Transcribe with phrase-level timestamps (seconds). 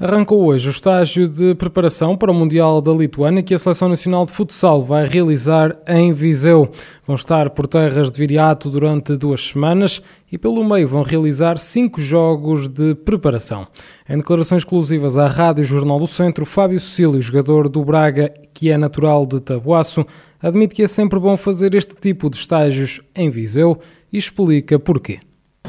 [0.00, 4.24] Arrancou hoje o estágio de preparação para o Mundial da Lituânia que a Seleção Nacional
[4.24, 6.70] de Futsal vai realizar em Viseu.
[7.04, 10.00] Vão estar por terras de Viriato durante duas semanas
[10.30, 13.66] e pelo meio vão realizar cinco jogos de preparação.
[14.08, 18.78] Em declarações exclusivas à Rádio Jornal do Centro, Fábio Cecílio, jogador do Braga, que é
[18.78, 20.06] natural de Tabuaço,
[20.40, 23.76] admite que é sempre bom fazer este tipo de estágios em Viseu
[24.12, 25.18] e explica porquê.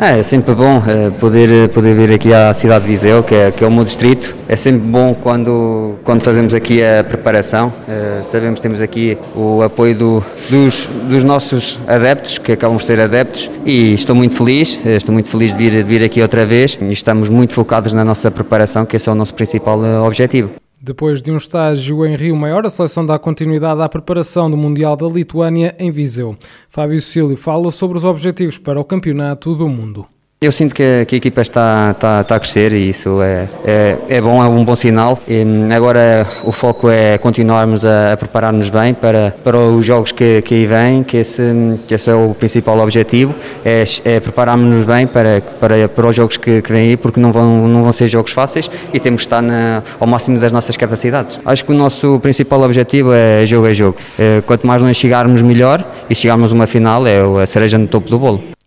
[0.00, 3.50] É, é sempre bom é, poder, poder vir aqui à cidade de Viseu, que é,
[3.50, 4.32] que é o meu distrito.
[4.48, 7.72] É sempre bom quando, quando fazemos aqui a preparação.
[7.88, 12.84] É, sabemos que temos aqui o apoio do, dos, dos nossos adeptos, que acabam de
[12.84, 16.46] ser adeptos, e estou muito feliz, estou muito feliz de vir, de vir aqui outra
[16.46, 20.50] vez estamos muito focados na nossa preparação, que esse é o nosso principal objetivo.
[20.80, 24.96] Depois de um estágio em Rio Maior, a seleção dá continuidade à preparação do Mundial
[24.96, 26.36] da Lituânia em Viseu.
[26.68, 30.06] Fábio Cílio fala sobre os objetivos para o Campeonato do Mundo.
[30.40, 33.48] Eu sinto que a, que a equipa está, está, está, a crescer e isso é,
[33.64, 35.18] é, é, bom, é um bom sinal.
[35.26, 35.42] E
[35.74, 40.54] agora o foco é continuarmos a, a preparar-nos bem para, para os jogos que, que
[40.54, 41.42] aí vêm, que esse,
[41.88, 46.36] que esse é o principal objetivo, é, é prepararmos-nos bem para, para, para os jogos
[46.36, 49.26] que, que vêm aí, porque não vão, não vão ser jogos fáceis e temos de
[49.26, 51.36] estar na, ao máximo das nossas capacidades.
[51.44, 53.96] Acho que o nosso principal objetivo é jogo a jogo.
[54.16, 57.88] É, quanto mais nós chegarmos, melhor, e chegarmos a uma final é a cereja no
[57.88, 58.57] topo do bolo.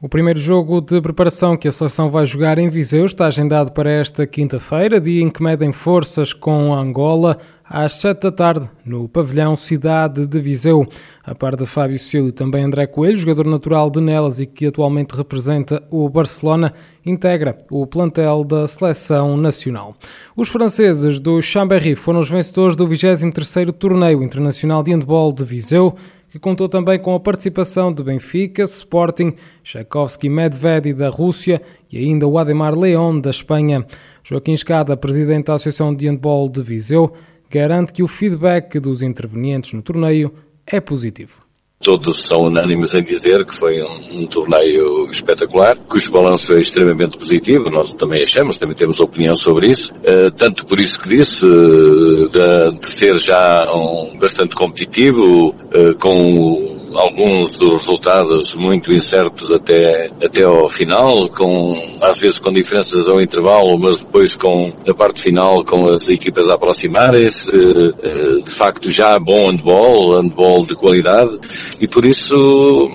[0.00, 3.90] O primeiro jogo de preparação que a seleção vai jogar em Viseu está agendado para
[3.90, 9.56] esta quinta-feira, dia em que medem forças com Angola, às 7 da tarde, no pavilhão
[9.56, 10.86] Cidade de Viseu.
[11.24, 15.16] A par de Fábio Cílio, também André Coelho, jogador natural de Nelas e que atualmente
[15.16, 16.72] representa o Barcelona,
[17.04, 19.96] integra o plantel da seleção nacional.
[20.36, 25.96] Os franceses do Chambéry foram os vencedores do 23º Torneio Internacional de Handball de Viseu,
[26.38, 29.34] que contou também com a participação de Benfica, Sporting,
[29.64, 31.60] Tchaikovsky Medved da Rússia
[31.90, 33.84] e ainda o Ademar León da Espanha.
[34.22, 37.12] Joaquim Escada, presidente da Associação de Handball de Viseu,
[37.50, 40.32] garante que o feedback dos intervenientes no torneio
[40.64, 41.47] é positivo.
[41.80, 47.16] Todos são unânimes em dizer que foi um, um, torneio espetacular, cujo balanço é extremamente
[47.16, 51.46] positivo, nós também achamos, também temos opinião sobre isso, uh, tanto por isso que disse,
[51.46, 59.50] uh, de, de, ser já um, bastante competitivo, uh, com alguns dos resultados muito incertos
[59.50, 64.94] até, até ao final, com, às vezes com diferenças ao intervalo, mas depois com, na
[64.94, 70.74] parte final, com as equipas a aproximarem-se, eh, de facto já bom handball, handball de
[70.74, 71.38] qualidade,
[71.80, 72.34] e por isso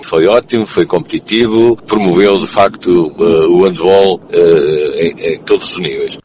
[0.04, 5.78] foi ótimo, foi competitivo, promoveu de facto eh, o handball eh, em, em todos os
[5.78, 6.18] níveis.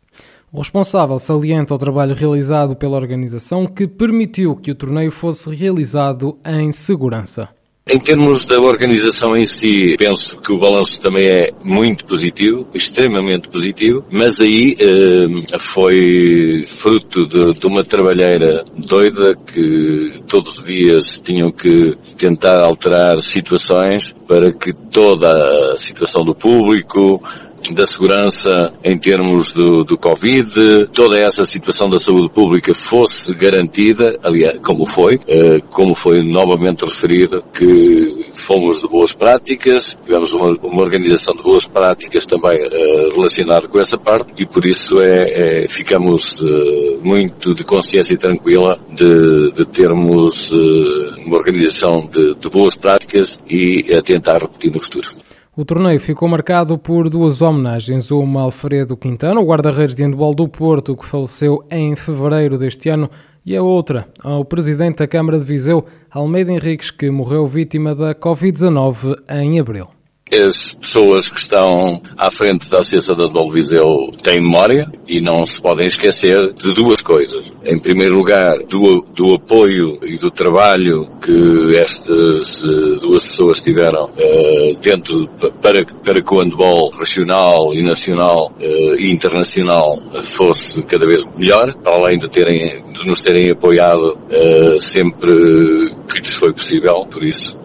[0.52, 6.40] O responsável salienta o trabalho realizado pela organização que permitiu que o torneio fosse realizado
[6.44, 7.50] em segurança.
[7.92, 13.50] Em termos da organização em si, penso que o balanço também é muito positivo, extremamente
[13.50, 21.20] positivo, mas aí eh, foi fruto de, de, uma trabalheira doida que todos os dias
[21.20, 25.34] tinham que tentar alterar situações para que toda
[25.74, 27.20] a situação do público,
[27.74, 34.18] da segurança em termos do, do Covid, toda essa situação da saúde pública fosse garantida,
[34.24, 40.52] aliás, como foi, eh, como foi novamente referido, que fomos de boas práticas, tivemos uma,
[40.64, 45.64] uma organização de boas práticas também uh, relacionada com essa parte e por isso é,
[45.64, 50.52] é ficamos uh, muito de consciência tranquila de, de termos
[51.26, 55.10] uma organização de, de boas práticas e a tentar repetir no futuro.
[55.60, 60.34] O torneio ficou marcado por duas homenagens, uma a Alfredo Quintana, o guarda-redes de handball
[60.34, 63.10] do Porto, que faleceu em fevereiro deste ano,
[63.46, 68.16] e a outra ao presidente da Câmara de Viseu, Almeida Henriques, que morreu vítima da
[68.16, 69.99] Covid-19 em abril
[70.32, 75.62] as pessoas que estão à frente da Associação da Viseu têm memória e não se
[75.62, 77.52] podem esquecer de duas coisas.
[77.64, 84.06] Em primeiro lugar, do, do apoio e do trabalho que estas uh, duas pessoas tiveram
[84.06, 85.28] uh, dentro
[85.62, 91.74] para, para que o handball regional e nacional uh, e internacional fosse cada vez melhor,
[91.82, 94.18] para além de, terem, de nos terem apoiado
[94.80, 95.34] sempre
[96.08, 97.58] que lhes foi possível, por isso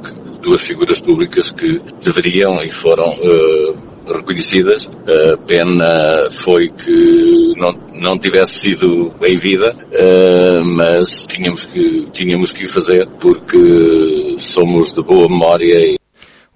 [0.44, 4.88] duas figuras públicas que deveriam e foram uh, reconhecidas.
[5.32, 12.52] A pena foi que não, não tivesse sido em vida, uh, mas tínhamos que, tínhamos
[12.52, 15.96] que fazer porque somos de boa memória.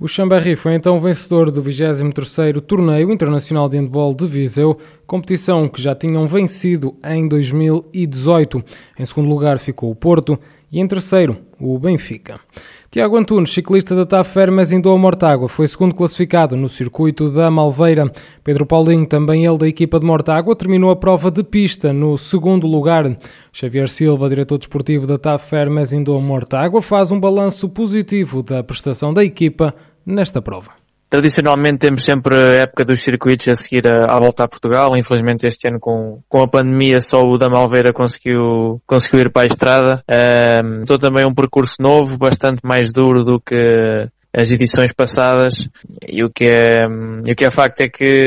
[0.01, 5.83] O Chambéry foi então vencedor do 23º Torneio Internacional de Handball de Viseu, competição que
[5.83, 8.63] já tinham vencido em 2018.
[8.97, 10.39] Em segundo lugar ficou o Porto
[10.71, 12.41] e em terceiro o Benfica.
[12.91, 17.51] Tiago Antunes, ciclista da TAF Fermes em Doa Mortágua, foi segundo classificado no circuito da
[17.51, 18.11] Malveira.
[18.43, 22.67] Pedro Paulinho, também ele da equipa de Mortágua, terminou a prova de pista no segundo
[22.67, 23.17] lugar.
[23.53, 28.63] Xavier Silva, diretor desportivo da TAF Fermes em Doa Mortágua, faz um balanço positivo da
[28.63, 29.75] prestação da equipa
[30.07, 30.88] nesta prova.
[31.11, 34.97] Tradicionalmente temos sempre a época dos circuitos a seguir a volta a Portugal.
[34.97, 39.43] Infelizmente este ano com, com a pandemia só o da Malveira conseguiu, conseguiu ir para
[39.43, 40.05] a estrada.
[40.63, 45.69] Um, estou também um percurso novo, bastante mais duro do que as edições passadas
[46.07, 48.25] e o que é, o que é facto é que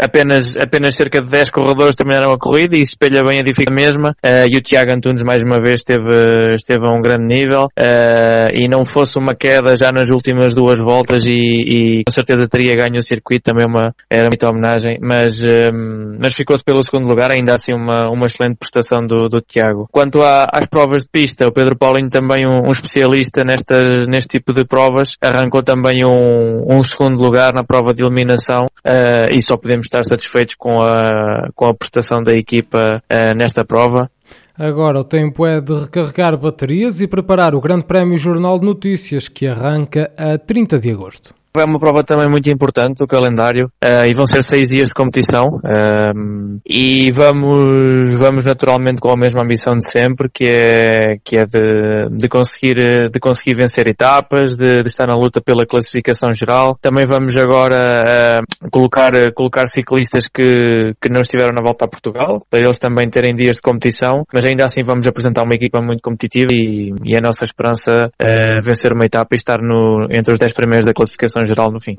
[0.00, 4.10] apenas, apenas cerca de 10 corredores terminaram a corrida e espelha bem a dificuldade mesma.
[4.24, 7.64] Uh, e o Tiago Antunes mais uma vez esteve, esteve a um grande nível.
[7.78, 12.48] Uh, e não fosse uma queda já nas últimas duas voltas e, e com certeza
[12.48, 14.98] teria ganho o circuito também uma, era muita homenagem.
[15.00, 19.40] Mas, ehm, mas ficou-se pelo segundo lugar ainda assim uma, uma excelente prestação do, do
[19.40, 19.88] Tiago.
[19.90, 24.38] Quanto à, às provas de pista, o Pedro Paulinho também um, um especialista nestas, neste
[24.38, 29.34] tipo de provas provas, arrancou também um, um segundo lugar na prova de eliminação uh,
[29.34, 34.10] e só podemos estar satisfeitos com a, com a prestação da equipa uh, nesta prova.
[34.58, 39.28] Agora o tempo é de recarregar baterias e preparar o Grande Prémio Jornal de Notícias
[39.28, 41.34] que arranca a 30 de agosto.
[41.60, 44.94] É uma prova também muito importante do calendário uh, e vão ser seis dias de
[44.94, 51.36] competição uh, e vamos, vamos naturalmente com a mesma ambição de sempre que é, que
[51.36, 52.76] é de, de, conseguir,
[53.10, 56.76] de conseguir vencer etapas, de, de estar na luta pela classificação geral.
[56.80, 62.40] Também vamos agora uh, colocar, colocar ciclistas que, que não estiveram na volta a Portugal
[62.50, 66.02] para eles também terem dias de competição, mas ainda assim vamos apresentar uma equipa muito
[66.02, 70.38] competitiva e, e a nossa esperança é vencer uma etapa e estar no, entre os
[70.38, 71.96] 10 primeiros da classificação geral no fim.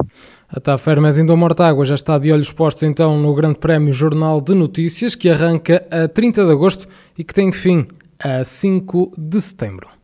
[0.49, 4.41] A TAF Hermes em Mortágua já está de olhos postos então no Grande Prémio Jornal
[4.41, 7.87] de Notícias que arranca a 30 de agosto e que tem fim
[8.19, 9.96] a 5 de setembro.